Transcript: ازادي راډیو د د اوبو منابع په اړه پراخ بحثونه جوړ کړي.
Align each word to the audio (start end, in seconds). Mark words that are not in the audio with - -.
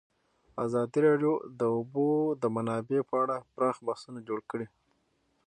ازادي 0.65 0.99
راډیو 1.07 1.33
د 1.39 1.41
د 1.59 1.61
اوبو 1.75 2.05
منابع 2.55 2.99
په 3.09 3.15
اړه 3.23 3.35
پراخ 3.53 3.77
بحثونه 3.87 4.19
جوړ 4.27 4.39
کړي. 4.51 4.67